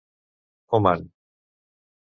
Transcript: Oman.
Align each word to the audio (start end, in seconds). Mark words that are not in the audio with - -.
Oman. 0.67 1.01